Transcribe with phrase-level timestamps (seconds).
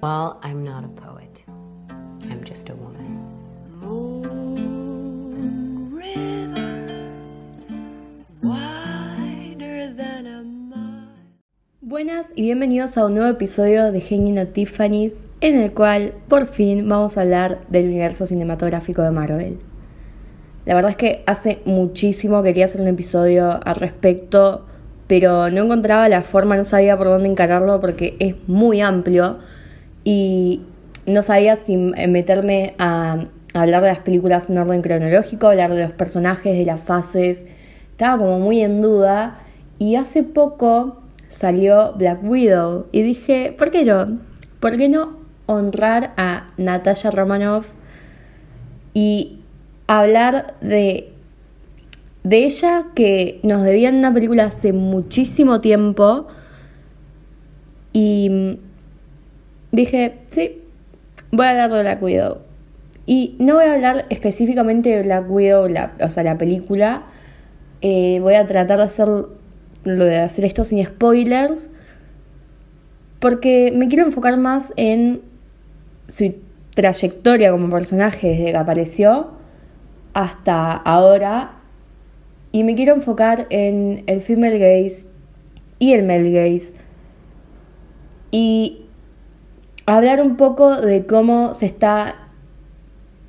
[0.00, 1.42] Well, I'm not a poet.
[2.30, 3.18] I'm just a woman.
[11.80, 16.46] Buenas y bienvenidos a un nuevo episodio de Hanging at Tiffany's, en el cual por
[16.46, 19.58] fin vamos a hablar del universo cinematográfico de Marvel.
[20.64, 24.64] La verdad es que hace muchísimo quería hacer un episodio al respecto,
[25.08, 29.38] pero no encontraba la forma, no sabía por dónde encararlo porque es muy amplio
[30.08, 30.62] y
[31.04, 35.92] no sabía si meterme a hablar de las películas en orden cronológico, hablar de los
[35.92, 37.44] personajes, de las fases.
[37.90, 39.40] Estaba como muy en duda
[39.78, 44.18] y hace poco salió Black Widow y dije, ¿por qué no?
[44.60, 47.68] ¿Por qué no honrar a Natasha Romanoff
[48.94, 49.40] y
[49.88, 51.12] hablar de,
[52.24, 56.28] de ella que nos debían una película hace muchísimo tiempo
[57.92, 58.58] y
[59.72, 60.62] dije, sí,
[61.30, 62.38] voy a hablar de Black Widow.
[63.06, 67.04] Y no voy a hablar específicamente de Black Widow, la, o sea, la película.
[67.80, 69.08] Eh, voy a tratar de hacer
[69.84, 71.70] lo de hacer esto sin spoilers.
[73.18, 75.22] Porque me quiero enfocar más en
[76.06, 76.34] su
[76.74, 79.30] trayectoria como personaje desde que apareció
[80.12, 81.52] hasta ahora.
[82.52, 85.04] Y me quiero enfocar en el female gaze
[85.78, 86.74] y el male gaze.
[88.30, 88.87] Y
[89.96, 92.28] hablar un poco de cómo se está,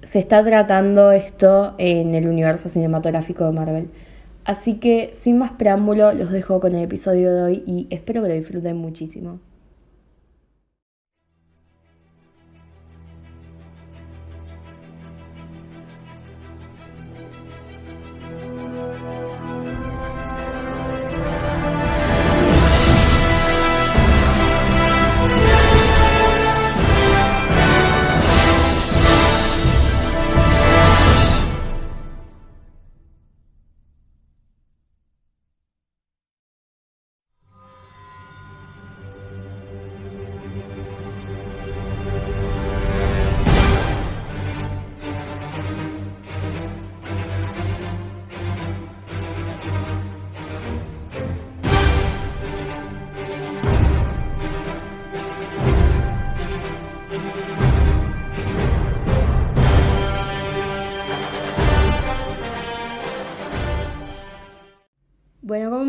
[0.02, 3.90] se está tratando esto en el universo cinematográfico de Marvel.
[4.44, 8.30] Así que sin más preámbulo los dejo con el episodio de hoy y espero que
[8.30, 9.40] lo disfruten muchísimo.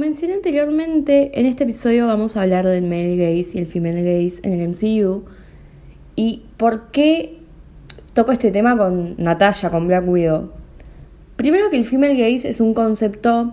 [0.00, 4.41] Mencioné anteriormente, en este episodio vamos a hablar del male gaze y el female gaze
[4.43, 5.25] en el MCU.
[6.16, 7.38] ¿Y por qué
[8.15, 10.50] toco este tema con Natalia, con Black Widow?
[11.37, 13.53] Primero que el female gaze es un concepto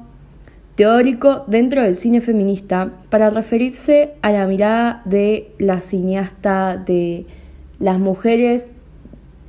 [0.75, 7.25] teórico dentro del cine feminista para referirse a la mirada de la cineasta, de
[7.79, 8.69] las mujeres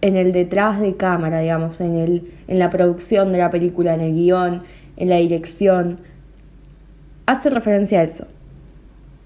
[0.00, 4.00] en el detrás de cámara, digamos, en, el, en la producción de la película, en
[4.00, 4.62] el guion,
[4.96, 6.07] en la dirección
[7.28, 8.26] hace referencia a eso.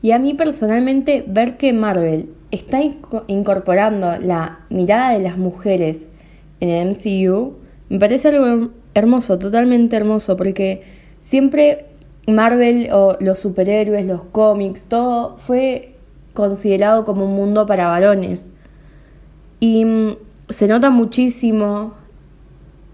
[0.03, 2.81] Y a mí personalmente ver que Marvel está
[3.29, 6.09] incorporando la mirada de las mujeres
[6.59, 7.55] en el MCU
[7.89, 10.83] me parece algo hermoso, totalmente hermoso, porque
[11.21, 11.87] siempre
[12.27, 15.95] Marvel o los superhéroes, los cómics, todo fue
[16.35, 18.53] considerado como un mundo para varones.
[19.61, 20.17] Y mm,
[20.49, 21.95] se nota muchísimo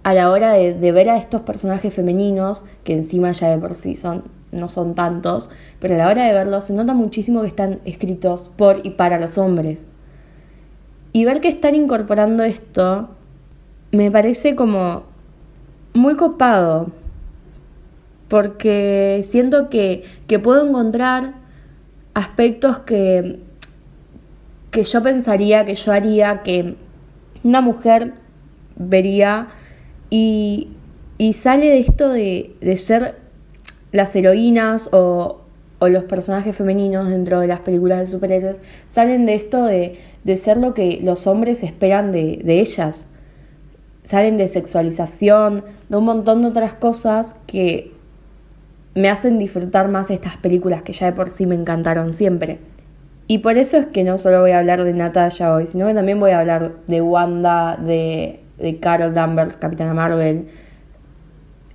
[0.03, 3.75] a la hora de, de ver a estos personajes femeninos, que encima ya de por
[3.75, 5.51] sí son no son tantos,
[5.81, 9.19] pero a la hora de verlos se nota muchísimo que están escritos por y para
[9.19, 9.89] los hombres.
[11.13, 13.09] Y ver que están incorporando esto
[13.93, 15.05] me parece como
[15.95, 16.91] muy copado,
[18.29, 21.35] porque siento que, que puedo encontrar
[22.15, 23.41] aspectos que,
[24.71, 26.77] que yo pensaría, que yo haría, que
[27.43, 28.15] una mujer
[28.77, 29.49] vería
[30.11, 30.69] y,
[31.17, 33.17] y sale de esto de, de ser
[33.93, 35.41] las heroínas o,
[35.81, 39.99] los personajes femeninos dentro de las películas de superhéroes salen de esto de,
[40.37, 43.07] ser lo que los hombres esperan de, de, ellas.
[44.05, 47.93] Salen de sexualización, de un montón de otras cosas que
[48.95, 52.59] me hacen disfrutar más estas películas que ya de por sí me encantaron siempre.
[53.29, 55.95] Y por eso es que no solo voy a hablar de Natalia hoy, sino que
[55.95, 60.49] también voy a hablar de Wanda, de, de Carol Danvers, Capitana Marvel,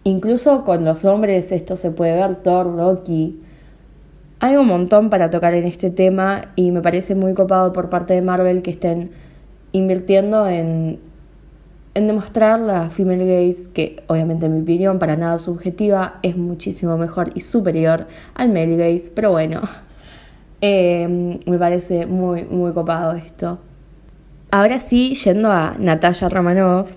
[0.04, 3.40] Incluso con los hombres esto se puede ver, Thor, Loki.
[4.40, 8.14] Hay un montón para tocar en este tema y me parece muy copado por parte
[8.14, 9.12] de Marvel que estén
[9.72, 11.00] invirtiendo en,
[11.94, 16.98] en demostrar la female gaze, que obviamente en mi opinión, para nada subjetiva, es muchísimo
[16.98, 19.62] mejor y superior al male gaze, pero bueno,
[20.62, 23.60] eh, me parece muy, muy copado esto.
[24.52, 26.96] ahora sí, yendo a Natalia Romanoff,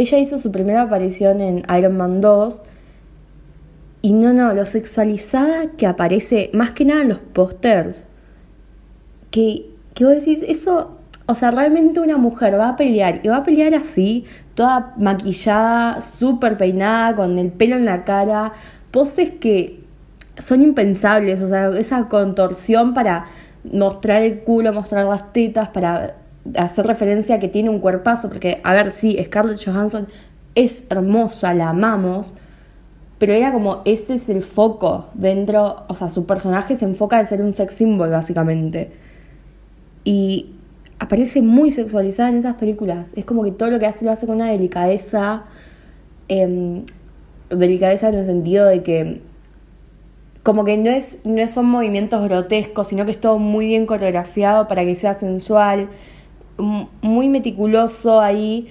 [0.00, 2.62] ella hizo su primera aparición en Iron Man 2
[4.02, 8.08] y no, no, lo sexualizada que aparece, más que nada en los pósters,
[9.30, 13.38] que, que vos decís, eso, o sea, realmente una mujer va a pelear y va
[13.38, 14.24] a pelear así,
[14.54, 18.54] toda maquillada, súper peinada, con el pelo en la cara,
[18.90, 19.80] poses que
[20.38, 23.26] son impensables, o sea, esa contorsión para
[23.70, 26.14] mostrar el culo, mostrar las tetas, para
[26.56, 30.08] hacer referencia a que tiene un cuerpazo, porque, a ver, sí, Scarlett Johansson
[30.54, 32.32] es hermosa, la amamos,
[33.18, 37.26] pero era como, ese es el foco dentro, o sea, su personaje se enfoca en
[37.26, 38.92] ser un sex symbol, básicamente.
[40.04, 40.54] Y
[40.98, 43.10] aparece muy sexualizada en esas películas.
[43.16, 45.44] Es como que todo lo que hace lo hace con una delicadeza,
[46.28, 46.84] em,
[47.50, 49.20] delicadeza en el sentido de que
[50.42, 54.68] como que no es no son movimientos grotescos, sino que es todo muy bien coreografiado
[54.68, 55.88] para que sea sensual,
[56.60, 58.68] muy meticuloso ahí.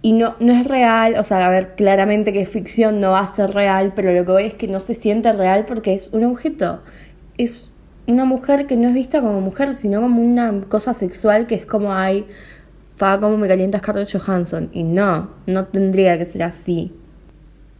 [0.00, 3.20] Y no, no es real, o sea, a ver, claramente que es ficción, no va
[3.20, 6.12] a ser real, pero lo que voy es que no se siente real porque es
[6.12, 6.80] un objeto,
[7.36, 7.72] es
[8.06, 11.66] una mujer que no es vista como mujer, sino como una cosa sexual que es
[11.66, 12.26] como, ay,
[12.96, 16.92] fa, como me calienta Scarlett Johansson, y no, no tendría que ser así.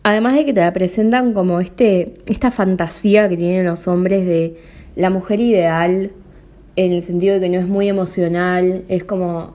[0.02, 4.56] Además de que te la presentan como este, esta fantasía que tienen los hombres de
[4.96, 6.12] la mujer ideal,
[6.84, 9.54] en el sentido de que no es muy emocional, es como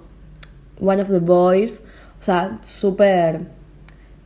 [0.82, 1.84] one of the boys,
[2.20, 3.42] o sea, súper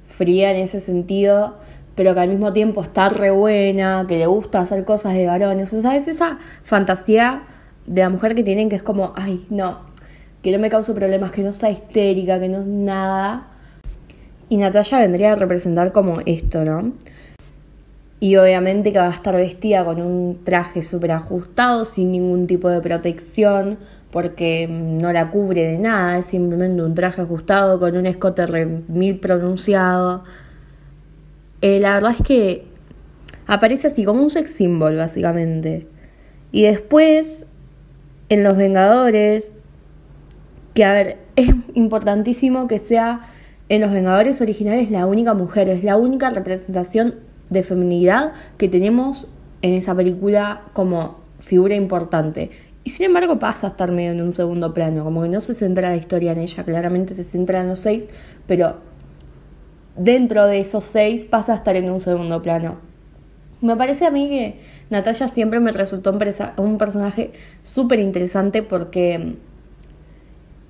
[0.09, 1.57] fría en ese sentido,
[1.95, 5.71] pero que al mismo tiempo está re buena, que le gusta hacer cosas de varones,
[5.73, 7.43] o sea, es esa fantasía
[7.85, 9.79] de la mujer que tienen que es como, ay, no,
[10.41, 13.47] que no me cause problemas, que no sea histérica, que no es nada
[14.49, 16.93] y Natalia vendría a representar como esto, ¿no?
[18.19, 22.67] Y obviamente que va a estar vestida con un traje súper ajustado, sin ningún tipo
[22.69, 23.77] de protección,
[24.11, 29.19] porque no la cubre de nada, es simplemente un traje ajustado con un escote mil
[29.19, 30.23] pronunciado.
[31.61, 32.65] Eh, la verdad es que
[33.45, 35.87] aparece así como un sex symbol, básicamente.
[36.51, 37.45] Y después,
[38.29, 39.55] en Los Vengadores,
[40.73, 43.29] que a ver, es importantísimo que sea
[43.69, 49.27] en Los Vengadores originales la única mujer, es la única representación de feminidad que tenemos
[49.61, 52.51] en esa película como figura importante.
[52.83, 55.53] Y sin embargo pasa a estar medio en un segundo plano, como que no se
[55.53, 58.05] centra la historia en ella, claramente se centra en los seis,
[58.45, 58.77] pero
[59.97, 62.75] dentro de esos seis pasa a estar en un segundo plano.
[63.59, 64.59] Me parece a mí que
[64.89, 66.17] Natalia siempre me resultó
[66.57, 67.31] un personaje
[67.63, 69.35] súper interesante porque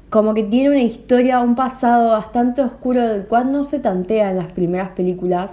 [0.10, 4.38] como que tiene una historia, un pasado bastante oscuro del cual no se tantea en
[4.38, 5.52] las primeras películas.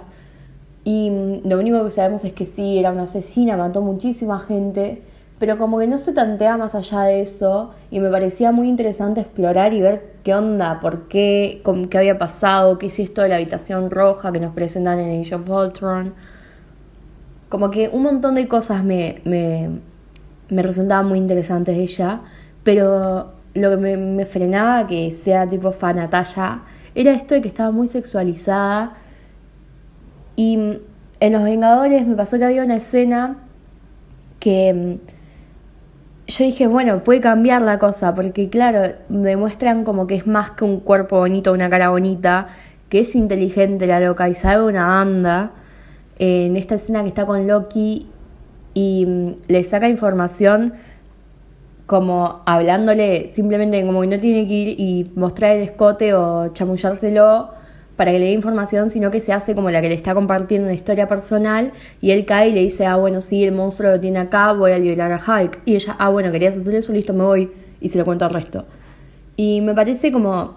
[0.85, 5.01] Y mm, lo único que sabemos es que sí, era una asesina, mató muchísima gente,
[5.39, 9.19] pero como que no se tantea más allá de eso y me parecía muy interesante
[9.19, 13.35] explorar y ver qué onda, por qué, qué había pasado, qué es esto de la
[13.35, 16.13] habitación roja que nos presentan en Age of Ultron.
[17.49, 19.69] Como que un montón de cosas me, me,
[20.49, 22.21] me resultaban muy interesantes de ella,
[22.63, 26.61] pero lo que me, frenaba que sea tipo fanatalla
[26.93, 28.93] era esto de que estaba muy sexualizada.
[30.35, 30.77] Y mm,
[31.19, 33.37] en Los Vengadores me pasó que había una escena
[34.39, 35.15] que mm,
[36.27, 40.63] yo dije, bueno, puede cambiar la cosa, porque claro, demuestran como que es más que
[40.63, 42.47] un cuerpo bonito, una cara bonita,
[42.89, 45.51] que es inteligente la loca y sabe una banda.
[46.17, 48.07] en esta escena que está con Loki
[48.73, 50.73] y mm, le saca información
[51.85, 57.49] como hablándole simplemente como que no tiene que ir y mostrar el escote o chamullárselo
[57.95, 60.67] para que le dé información, sino que se hace como la que le está compartiendo
[60.67, 61.71] una historia personal
[62.01, 64.71] y él cae y le dice, ah, bueno, sí, el monstruo lo tiene acá, voy
[64.71, 65.59] a liberar a Hulk.
[65.65, 68.31] Y ella, ah, bueno, querías hacer eso, listo, me voy y se lo cuento al
[68.31, 68.65] resto.
[69.37, 70.55] Y me parece como,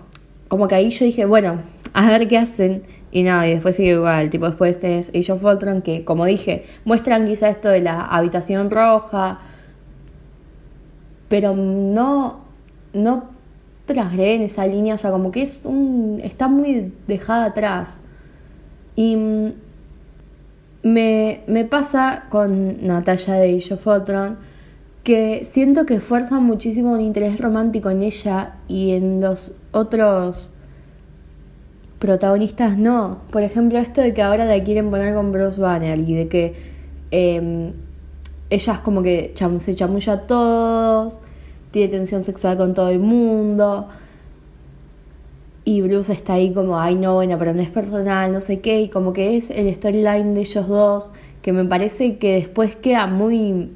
[0.49, 1.61] como que ahí yo dije, bueno,
[1.93, 2.83] a ver qué hacen.
[3.11, 6.67] Y nada, y después sigue igual, tipo después es Age of Ultron, que como dije,
[6.85, 9.39] muestran quizá esto de la habitación roja,
[11.29, 12.41] pero no,
[12.93, 13.38] no
[13.95, 17.99] transgreden esa línea, o sea, como que es un, está muy dejada atrás.
[18.95, 19.53] Y mm,
[20.83, 24.37] me, me pasa con Natalia de Fotron
[25.05, 30.51] que siento que fuerza muchísimo un interés romántico en ella y en los otros
[31.99, 33.19] protagonistas no.
[33.31, 36.55] Por ejemplo, esto de que ahora la quieren poner con Bruce Banner y de que
[37.11, 37.73] eh,
[38.51, 41.21] ella es como que se chamulla a todos,
[41.71, 43.89] tiene tensión sexual con todo el mundo.
[45.65, 48.81] Y Bruce está ahí como, ay no, bueno, pero no es personal, no sé qué,
[48.81, 53.07] y como que es el storyline de ellos dos, que me parece que después queda
[53.07, 53.71] muy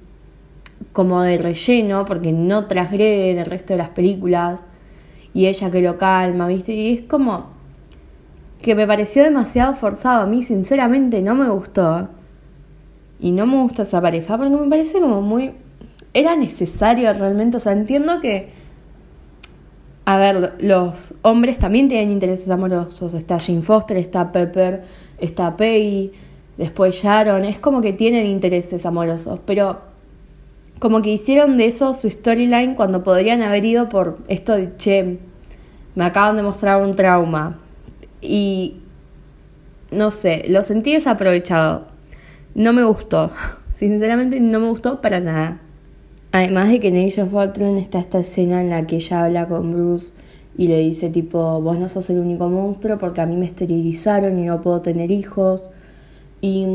[0.93, 4.65] como de relleno, porque no transgrede en el resto de las películas,
[5.35, 6.73] y ella que lo calma, ¿viste?
[6.75, 7.47] Y es como
[8.63, 10.23] que me pareció demasiado forzado.
[10.23, 12.09] A mí, sinceramente, no me gustó.
[13.21, 15.53] Y no me gusta esa pareja, porque me parece como muy...
[16.15, 18.51] Era necesario realmente, o sea, entiendo que...
[20.05, 23.15] A ver, los hombres también tienen intereses amorosos.
[23.15, 24.83] Está Jane Foster, está Pepper,
[25.19, 26.11] está Peggy,
[26.57, 27.45] después Sharon.
[27.45, 29.81] Es como que tienen intereses amorosos, pero
[30.81, 35.19] como que hicieron de eso su storyline cuando podrían haber ido por esto de, che,
[35.95, 37.61] me acaban de mostrar un trauma.
[38.21, 38.79] Y
[39.93, 41.87] no sé, lo sentí desaprovechado.
[42.57, 43.31] No me gustó.
[43.75, 45.61] Sinceramente no me gustó para nada.
[46.33, 49.47] Además de que en Age of Ultron está esta escena en la que ella habla
[49.47, 50.13] con Bruce
[50.57, 54.39] y le dice tipo, vos no sos el único monstruo porque a mí me esterilizaron
[54.39, 55.71] y no puedo tener hijos.
[56.41, 56.67] Y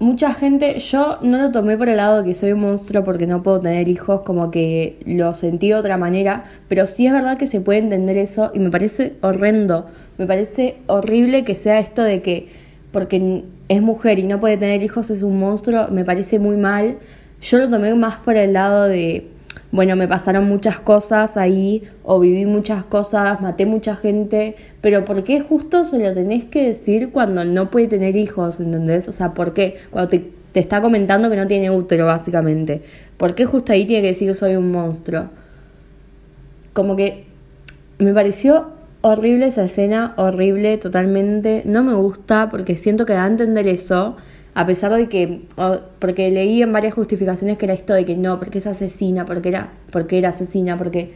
[0.00, 3.28] mucha gente, yo no lo tomé por el lado de que soy un monstruo porque
[3.28, 7.38] no puedo tener hijos, como que lo sentí de otra manera, pero sí es verdad
[7.38, 9.86] que se puede entender eso y me parece horrendo,
[10.18, 12.48] me parece horrible que sea esto de que
[12.90, 16.98] porque es mujer y no puede tener hijos es un monstruo, me parece muy mal.
[17.40, 19.28] Yo lo tomé más por el lado de
[19.70, 25.24] bueno, me pasaron muchas cosas ahí, o viví muchas cosas, maté mucha gente, pero ¿por
[25.24, 29.08] qué justo se lo tenés que decir cuando no puede tener hijos, ¿entendés?
[29.08, 29.76] O sea, ¿por qué?
[29.90, 32.82] Cuando te, está comentando que no tiene útero, básicamente.
[33.18, 35.26] ¿Por qué justo ahí tiene que decir soy un monstruo?
[36.72, 37.26] Como que
[37.98, 38.68] me pareció
[39.02, 44.16] horrible esa escena, horrible totalmente, no me gusta porque siento que da a entender eso
[44.58, 45.42] a pesar de que,
[46.00, 49.50] porque leí en varias justificaciones que era esto de que no, porque es asesina, porque
[49.50, 51.12] era, porque era asesina, porque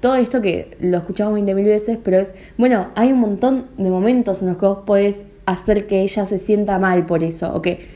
[0.00, 3.90] todo esto que lo escuchamos 20 mil veces, pero es, bueno, hay un montón de
[3.90, 7.62] momentos en los que vos podés hacer que ella se sienta mal por eso, o
[7.62, 7.86] que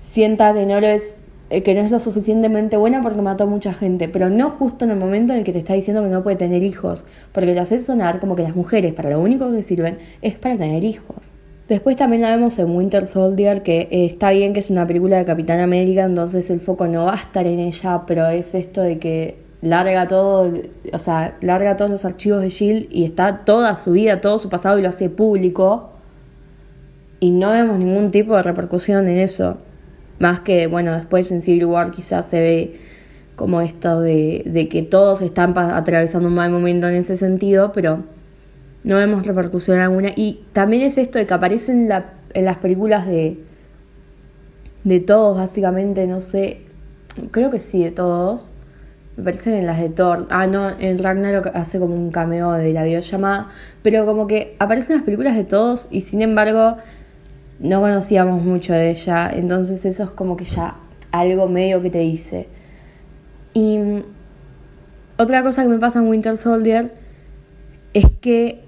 [0.00, 1.16] sienta que no lo es
[1.50, 4.84] eh, que no es lo suficientemente buena porque mató a mucha gente, pero no justo
[4.84, 7.52] en el momento en el que te está diciendo que no puede tener hijos, porque
[7.52, 10.84] lo hace sonar como que las mujeres para lo único que sirven es para tener
[10.84, 11.34] hijos.
[11.68, 15.18] Después también la vemos en Winter Soldier, que eh, está bien que es una película
[15.18, 18.80] de Capitán América, entonces el foco no va a estar en ella, pero es esto
[18.80, 20.50] de que larga todo,
[20.90, 24.48] o sea, larga todos los archivos de Jill y está toda su vida, todo su
[24.48, 25.90] pasado y lo hace público.
[27.20, 29.58] Y no vemos ningún tipo de repercusión en eso.
[30.20, 32.80] Más que, bueno, después en Civil War quizás se ve
[33.36, 38.04] como esto de, de que todos están atravesando un mal momento en ese sentido, pero
[38.88, 40.12] no vemos repercusión alguna.
[40.16, 41.90] Y también es esto de que aparecen
[42.32, 43.38] en las películas de,
[44.82, 46.62] de todos, básicamente, no sé,
[47.30, 48.50] creo que sí, de todos.
[49.18, 50.26] Me en las de Thor.
[50.30, 53.48] Ah, no, el Ragnarok hace como un cameo de la videollamada.
[53.82, 56.78] Pero como que aparecen las películas de todos y sin embargo
[57.58, 59.28] no conocíamos mucho de ella.
[59.30, 60.76] Entonces eso es como que ya
[61.10, 62.48] algo medio que te dice.
[63.52, 64.02] Y
[65.18, 66.94] otra cosa que me pasa en Winter Soldier
[67.92, 68.67] es que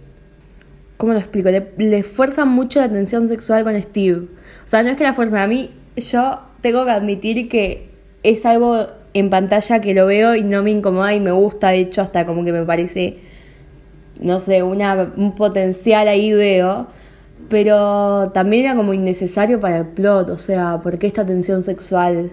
[1.00, 1.49] ¿cómo lo explico?
[1.49, 4.26] Le, le fuerzan mucho la tensión sexual con Steve.
[4.64, 7.88] O sea, no es que la fuerzan, a mí yo tengo que admitir que
[8.23, 11.80] es algo en pantalla que lo veo y no me incomoda y me gusta, de
[11.80, 13.16] hecho hasta como que me parece,
[14.21, 16.88] no sé, una, un potencial ahí veo,
[17.49, 22.33] pero también era como innecesario para el plot, o sea, ¿por qué esta tensión sexual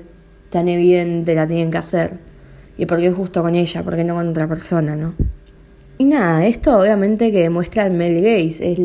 [0.49, 2.17] tan evidente la tienen que hacer?
[2.77, 5.13] Y por qué justo con ella, por qué no con otra persona, ¿no?
[5.97, 8.79] Y nada, esto obviamente que demuestra el male gaze, es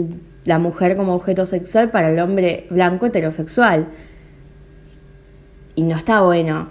[0.44, 3.88] la mujer como objeto sexual para el hombre blanco heterosexual.
[5.74, 6.68] Y no está bueno.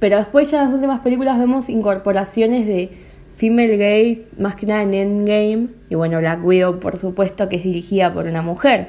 [0.00, 2.90] Pero después ya en las últimas películas vemos incorporaciones de
[3.36, 5.68] female gaze, más que nada en Endgame.
[5.88, 8.88] Y bueno, Black Widow por supuesto que es dirigida por una mujer.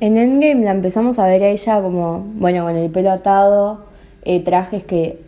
[0.00, 3.86] En Endgame la empezamos a ver a ella como, bueno, con el pelo atado,
[4.24, 5.20] eh, trajes que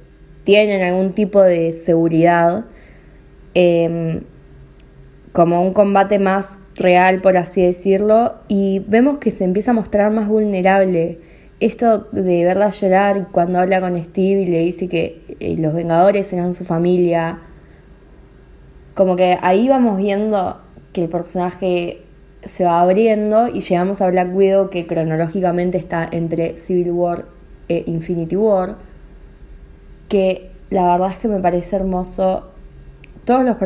[0.43, 2.65] tienen algún tipo de seguridad.
[3.55, 4.21] Eh,
[5.35, 10.13] como un combate más real, por así decirlo, y vemos que se empieza a mostrar
[10.13, 11.19] más vulnerable.
[11.59, 16.33] Esto de verla llorar cuando habla con Steve y le dice que eh, los Vengadores
[16.33, 17.41] eran su familia,
[18.95, 20.61] como que ahí vamos viendo
[20.93, 22.03] que el personaje
[22.45, 27.25] se va abriendo y llegamos a Black Widow que cronológicamente está entre Civil War
[27.69, 28.77] e Infinity War,
[30.09, 32.54] que la verdad es que me parece hermoso
[33.25, 33.57] todos los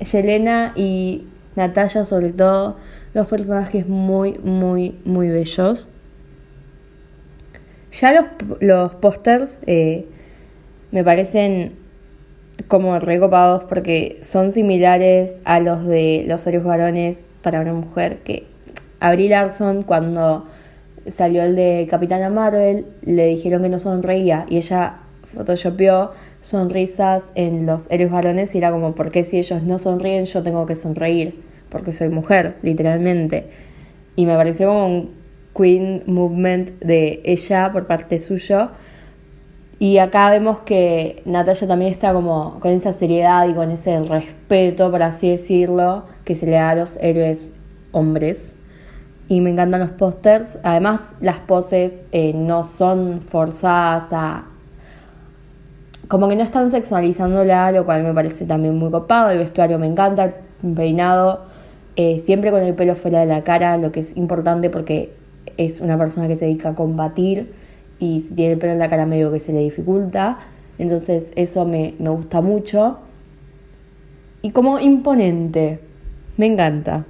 [0.12, 2.76] Yelena y Natalia sobre todo,
[3.14, 5.88] dos personajes muy, muy, muy bellos.
[7.92, 8.24] Ya los,
[8.60, 10.06] los pósters eh,
[10.90, 11.74] me parecen
[12.68, 18.46] como recopados porque son similares a los de los héroes varones para una mujer que
[19.00, 20.46] Abril Larson cuando
[21.08, 24.98] salió el de Capitana Marvel le dijeron que no sonreía y ella
[25.34, 30.26] photoshopeó sonrisas en los héroes varones y era como, ¿por qué si ellos no sonríen
[30.26, 31.42] yo tengo que sonreír?
[31.70, 33.46] Porque soy mujer, literalmente.
[34.16, 35.10] Y me pareció como un
[35.56, 38.68] queen movement de ella por parte suyo.
[39.78, 44.90] Y acá vemos que Natalia también está como con esa seriedad y con ese respeto,
[44.90, 47.52] por así decirlo, que se le da a los héroes
[47.92, 48.52] hombres
[49.28, 50.58] y me encantan los pósters.
[50.62, 54.51] Además, las poses eh, no son forzadas a.
[56.12, 59.30] Como que no están sexualizándola, lo cual me parece también muy copado.
[59.30, 60.34] El vestuario me encanta,
[60.76, 61.46] peinado,
[61.96, 65.14] eh, siempre con el pelo fuera de la cara, lo que es importante porque
[65.56, 67.54] es una persona que se dedica a combatir
[67.98, 70.36] y si tiene el pelo en la cara medio que se le dificulta.
[70.78, 72.98] Entonces, eso me, me gusta mucho.
[74.42, 75.80] Y como imponente,
[76.36, 77.06] me encanta.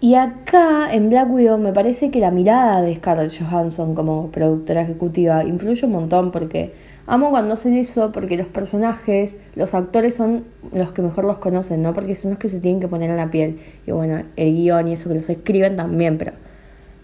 [0.00, 4.82] Y acá en Black Widow me parece que la mirada de Scarlett Johansson como productora
[4.82, 6.72] ejecutiva influye un montón porque
[7.08, 11.82] amo cuando hacen eso porque los personajes, los actores son los que mejor los conocen,
[11.82, 11.94] ¿no?
[11.94, 13.58] Porque son los que se tienen que poner en la piel.
[13.88, 16.32] Y bueno, el guion y eso que los escriben también, pero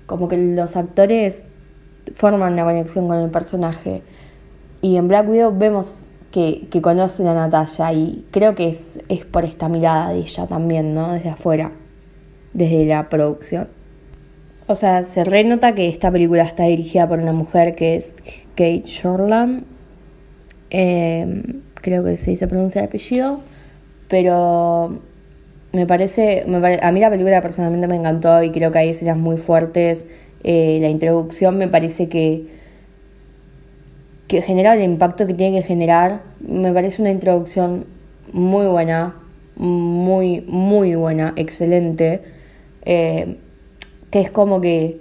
[0.06, 1.48] como que los actores
[2.14, 4.02] forman una conexión con el personaje.
[4.82, 9.24] Y en Black Widow vemos que, que conocen a Natalia y creo que es, es
[9.24, 11.12] por esta mirada de ella también, ¿no?
[11.14, 11.72] Desde afuera
[12.54, 13.68] desde la producción.
[14.66, 18.16] O sea, se renota que esta película está dirigida por una mujer que es
[18.54, 19.64] Kate Shortland.
[20.70, 23.40] Em, creo que se dice pronuncia el apellido.
[24.08, 25.00] Pero
[25.72, 26.46] me parece,
[26.82, 30.06] a mí la película personalmente me encantó y creo que hay escenas muy fuertes.
[30.44, 32.46] Eh, la introducción me parece que,
[34.28, 36.22] que genera el impacto que tiene que generar.
[36.40, 37.86] Me parece una introducción
[38.32, 39.16] muy buena,
[39.56, 42.22] muy, muy buena, excelente.
[42.84, 43.38] Eh,
[44.10, 45.00] que es como que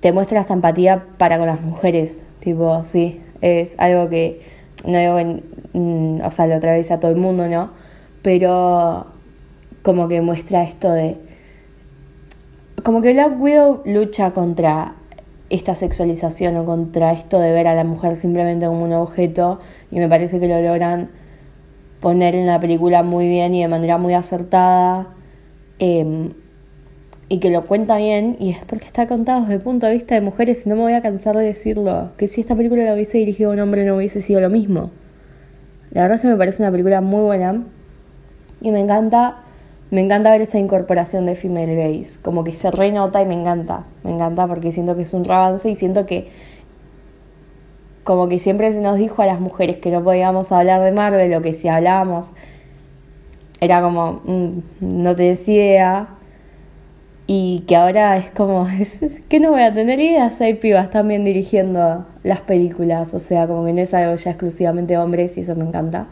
[0.00, 4.40] te muestra esta empatía para con las mujeres, tipo, sí, es algo que
[4.84, 5.42] no digo que,
[5.78, 7.70] mm, o sea, lo atraviesa todo el mundo, ¿no?
[8.22, 9.06] Pero
[9.82, 11.16] como que muestra esto de...
[12.82, 14.94] Como que Black Widow lucha contra
[15.50, 19.98] esta sexualización o contra esto de ver a la mujer simplemente como un objeto y
[19.98, 21.10] me parece que lo logran
[22.00, 25.08] poner en la película muy bien y de manera muy acertada.
[25.78, 26.30] Eh,
[27.32, 30.16] y que lo cuenta bien, y es porque está contado desde el punto de vista
[30.16, 32.92] de mujeres, y no me voy a cansar de decirlo, que si esta película la
[32.92, 34.90] hubiese dirigido un hombre no hubiese sido lo mismo.
[35.92, 37.62] La verdad es que me parece una película muy buena,
[38.60, 39.42] y me encanta,
[39.92, 43.84] me encanta ver esa incorporación de female gaze, como que se renota y me encanta,
[44.02, 46.32] me encanta porque siento que es un avance y siento que
[48.02, 51.32] como que siempre se nos dijo a las mujeres que no podíamos hablar de Marvel
[51.34, 52.32] o que si hablábamos
[53.60, 56.08] era como, mm, no te idea,
[57.32, 58.66] y que ahora es como,
[59.28, 63.64] que no voy a tener ideas, hay pibas también dirigiendo las películas, o sea, como
[63.64, 66.08] que no es algo ya exclusivamente hombres y eso me encanta.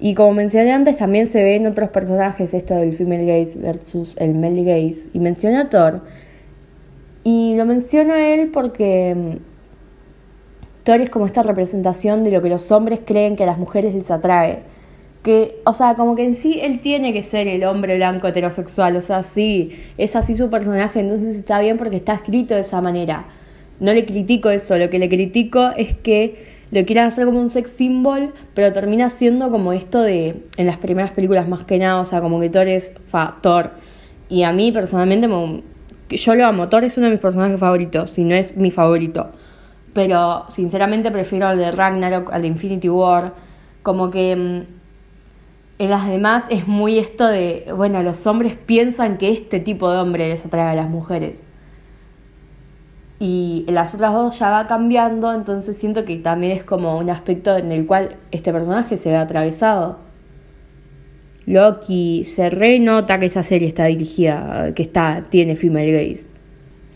[0.00, 4.16] Y como mencioné antes, también se ve en otros personajes esto del female gaze versus
[4.16, 5.10] el male gaze.
[5.12, 6.00] Y mencioné a Thor.
[7.22, 12.48] Y lo menciono a él porque mm, Thor es como esta representación de lo que
[12.48, 14.60] los hombres creen que a las mujeres les atrae
[15.22, 18.96] que, o sea, como que en sí él tiene que ser el hombre blanco heterosexual,
[18.96, 22.80] o sea, sí, es así su personaje, entonces está bien porque está escrito de esa
[22.80, 23.26] manera.
[23.80, 27.50] No le critico eso, lo que le critico es que lo quieran hacer como un
[27.50, 32.00] sex symbol, pero termina siendo como esto de, en las primeras películas más que nada,
[32.00, 32.92] o sea, como que Thor es
[33.40, 33.70] Thor.
[34.28, 35.28] Y a mí personalmente,
[36.10, 39.30] yo lo amo, Thor es uno de mis personajes favoritos, si no es mi favorito.
[39.94, 43.32] Pero sinceramente prefiero al de Ragnarok, al de Infinity War,
[43.82, 44.77] como que mm,
[45.78, 49.98] en las demás es muy esto de, bueno, los hombres piensan que este tipo de
[49.98, 51.34] hombre les atrae a las mujeres.
[53.20, 57.10] Y en las otras dos ya va cambiando, entonces siento que también es como un
[57.10, 59.98] aspecto en el cual este personaje se ve atravesado.
[61.46, 66.30] Loki se renota que esa serie está dirigida, que está, tiene female gaze.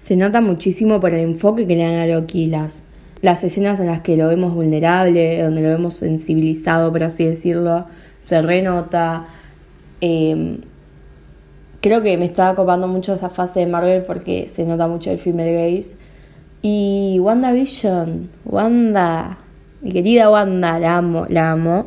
[0.02, 2.82] Se nota muchísimo por el enfoque que le dan a Loki, las,
[3.20, 7.86] las escenas en las que lo vemos vulnerable, donde lo vemos sensibilizado, por así decirlo,
[8.22, 9.26] se renota.
[10.00, 10.62] Em,
[11.80, 15.18] creo que me estaba copando mucho esa fase de Marvel porque se nota mucho el
[15.18, 15.96] female gaze.
[16.62, 19.38] Y WandaVision, Wanda,
[19.82, 21.86] mi querida Wanda, la amo, la amo.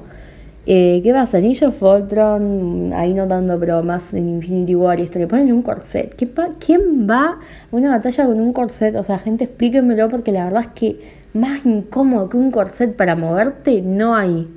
[0.67, 1.37] Eh, ¿Qué pasa?
[1.37, 6.15] Anillo Voltron, ahí notando bromas en Infinity War y esto, le ponen un corset.
[6.59, 7.37] ¿Quién va a
[7.71, 8.95] una batalla con un corset?
[8.95, 10.99] O sea, gente, explíquenmelo porque la verdad es que
[11.33, 14.47] más incómodo que un corset para moverte no hay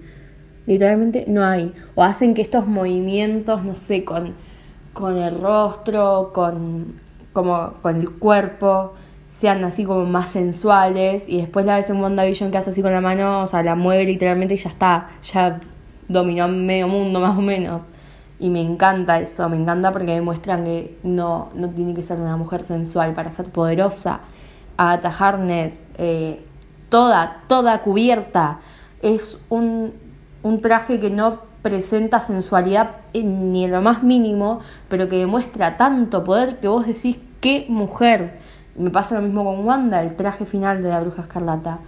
[0.68, 1.72] literalmente no hay.
[1.94, 4.34] O hacen que estos movimientos, no sé, con,
[4.92, 7.00] con el rostro, con,
[7.32, 8.92] como, con el cuerpo,
[9.30, 12.92] sean así como más sensuales y después la ves en WandaVision que hace así con
[12.92, 15.60] la mano, o sea, la mueve literalmente y ya está, ya
[16.06, 17.82] dominó medio mundo más o menos.
[18.38, 22.36] Y me encanta eso, me encanta porque demuestran que no, no tiene que ser una
[22.36, 24.20] mujer sensual para ser poderosa.
[24.76, 26.44] Agatha Harness, eh,
[26.90, 28.60] toda, toda cubierta,
[29.02, 29.92] es un,
[30.42, 36.24] un traje que no presenta sensualidad ni en lo más mínimo, pero que demuestra tanto
[36.24, 38.38] poder que vos decís, qué mujer.
[38.76, 41.80] Me pasa lo mismo con Wanda, el traje final de la Bruja Escarlata.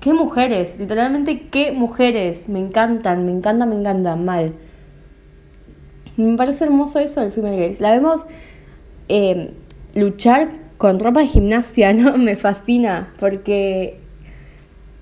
[0.00, 0.78] ¿Qué mujeres?
[0.78, 2.48] Literalmente, ¿qué mujeres?
[2.48, 4.52] Me encantan, me encantan, me encantan, mal.
[6.16, 7.82] Me parece hermoso eso del Female Gaze.
[7.82, 8.26] La vemos
[9.08, 9.54] eh,
[9.94, 12.16] luchar con ropa de gimnasia, ¿no?
[12.16, 14.00] Me fascina, porque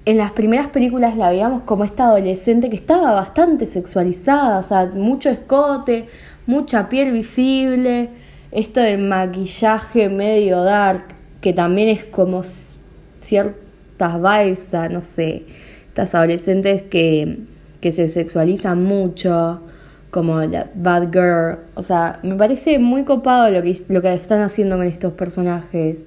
[0.06, 4.86] en las primeras películas la veíamos como esta adolescente que estaba bastante sexualizada, o sea,
[4.86, 6.06] mucho escote,
[6.46, 8.10] mucha piel visible,
[8.52, 11.04] esto del maquillaje medio dark,
[11.40, 12.42] que también es como
[13.20, 15.44] ciertas vibes, no sé,
[15.88, 17.38] estas adolescentes que,
[17.80, 19.62] que se sexualizan mucho,
[20.10, 24.42] como la Bad Girl, o sea, me parece muy copado lo que, lo que están
[24.42, 26.04] haciendo con estos personajes.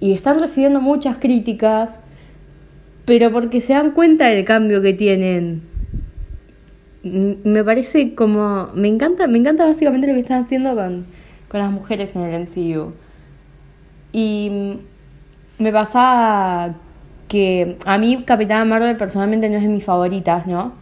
[0.00, 2.00] Y están recibiendo muchas críticas
[3.04, 5.62] pero porque se dan cuenta del cambio que tienen.
[7.02, 8.68] Me parece como.
[8.74, 11.06] Me encanta, me encanta básicamente lo que están haciendo con,
[11.48, 12.92] con las mujeres en el MCU.
[14.12, 14.78] Y
[15.58, 16.74] me pasa
[17.28, 20.72] que a mí Capitana Marvel personalmente no es de mis favoritas, ¿no?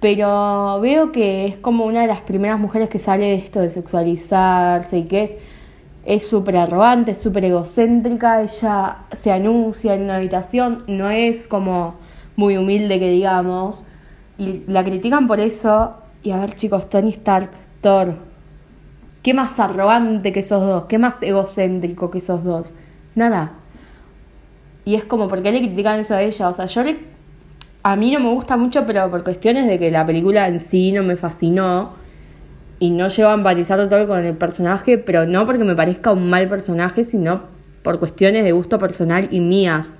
[0.00, 3.70] Pero veo que es como una de las primeras mujeres que sale de esto de
[3.70, 5.34] sexualizarse y que es
[6.08, 11.96] es súper arrogante, súper egocéntrica, ella se anuncia en una habitación, no es como
[12.34, 13.86] muy humilde que digamos,
[14.38, 17.50] y la critican por eso, y a ver chicos, Tony Stark,
[17.82, 18.14] Thor,
[19.22, 20.84] ¿qué más arrogante que esos dos?
[20.84, 22.72] ¿Qué más egocéntrico que esos dos?
[23.14, 23.52] Nada.
[24.86, 26.48] Y es como, ¿por qué le critican eso a ella?
[26.48, 27.00] O sea, yo le...
[27.82, 30.90] A mí no me gusta mucho, pero por cuestiones de que la película en sí
[30.90, 31.90] no me fascinó
[32.80, 36.30] y no llevo a empatizar todo con el personaje, pero no porque me parezca un
[36.30, 37.42] mal personaje, sino
[37.82, 39.90] por cuestiones de gusto personal y mías.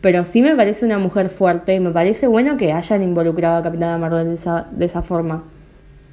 [0.00, 3.62] Pero sí me parece una mujer fuerte y me parece bueno que hayan involucrado a
[3.62, 5.44] Capitana Marvel de esa, de esa forma.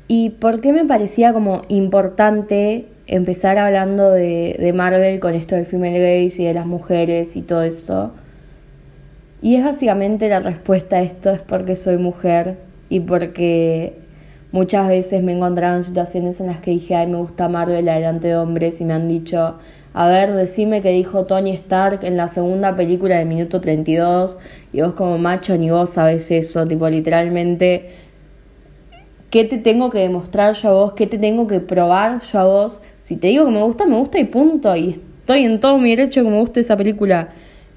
[0.08, 5.66] ¿Y por qué me parecía como importante empezar hablando de, de Marvel con esto del
[5.66, 8.12] female gaze y de las mujeres y todo eso?
[9.42, 12.58] Y es básicamente la respuesta a esto es porque soy mujer
[12.90, 13.94] y porque
[14.52, 17.88] Muchas veces me he encontrado en situaciones en las que dije, ay, me gusta Marvel
[17.88, 19.58] adelante de hombres y me han dicho,
[19.94, 24.40] a ver, decime qué dijo Tony Stark en la segunda película del minuto 32
[24.74, 27.92] y vos como macho ni vos sabes eso, tipo literalmente,
[29.30, 30.94] ¿qué te tengo que demostrar yo a vos?
[30.94, 32.82] ¿Qué te tengo que probar yo a vos?
[33.00, 35.92] Si te digo que me gusta, me gusta y punto, y estoy en todo mi
[35.92, 37.30] derecho que me guste esa película.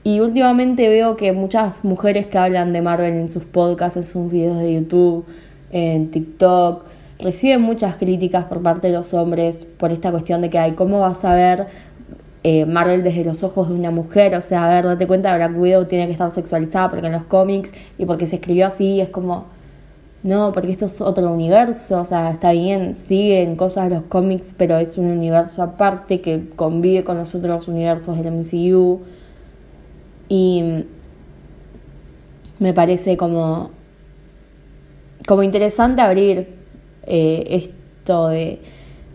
[0.05, 4.33] Y últimamente veo que muchas mujeres que hablan de Marvel en sus podcasts, en sus
[4.33, 5.27] videos de YouTube,
[5.73, 6.85] en TikTok,
[7.19, 11.01] reciben muchas críticas por parte de los hombres por esta cuestión de que hay, ¿cómo
[11.01, 11.67] vas a ver
[12.45, 14.35] eh, Marvel desde los ojos de una mujer?
[14.35, 17.25] O sea, a ver, date cuenta, Black Widow tiene que estar sexualizada porque en los
[17.25, 19.47] cómics y porque se escribió así, es como,
[20.23, 24.55] no, porque esto es otro universo, o sea, está bien, siguen cosas de los cómics,
[24.57, 29.01] pero es un universo aparte que convive con los otros universos del MCU.
[30.29, 30.85] Y
[32.59, 33.71] me parece como
[35.27, 36.49] como interesante abrir
[37.05, 38.61] eh, esto de,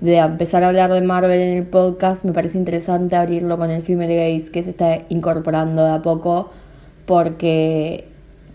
[0.01, 3.83] de, empezar a hablar de Marvel en el podcast, me parece interesante abrirlo con el
[3.83, 6.51] female gaze que se está incorporando de a poco,
[7.05, 8.07] porque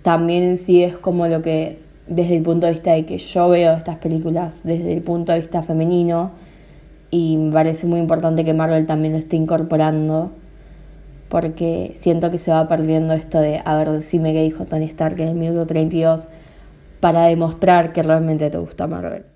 [0.03, 3.49] también en sí es como lo que, desde el punto de vista de que yo
[3.49, 6.33] veo estas películas desde el punto de vista femenino,
[7.11, 10.31] y me parece muy importante que Marvel también lo esté incorporando,
[11.29, 15.19] porque siento que se va perdiendo esto de, a ver, decime qué dijo Tony Stark
[15.21, 16.29] en el minuto 32
[17.03, 19.32] para demostrar que realmente te gusta Marvel.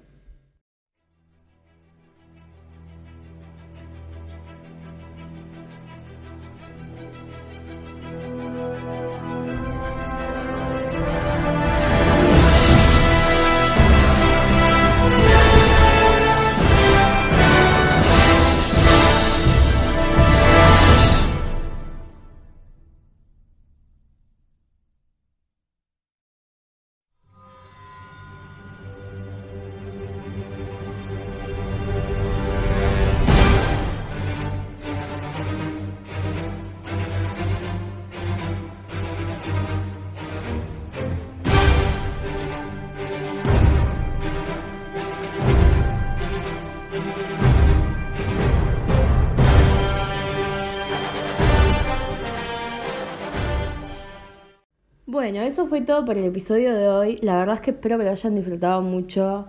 [55.28, 57.16] bueno, eso fue todo por el episodio de hoy.
[57.20, 59.48] La verdad es que espero que lo hayan disfrutado mucho.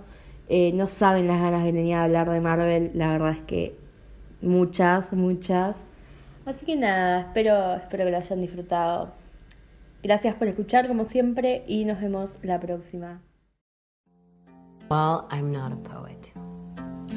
[0.50, 2.90] Eh, no saben las ganas que tenía de hablar de Marvel.
[2.96, 3.78] La verdad es que
[4.42, 5.76] muchas, muchas.
[6.48, 9.12] Así que nada, espero, espero que lo hayan disfrutado.
[10.02, 13.22] Gracias por escuchar como siempre y nos vemos la próxima.
[14.90, 16.32] Well, I'm not a poet.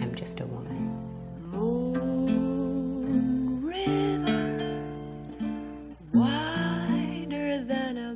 [0.02, 0.90] I'm just a woman.
[1.54, 1.94] Oh,
[3.62, 4.58] river,
[6.12, 8.09] wider than a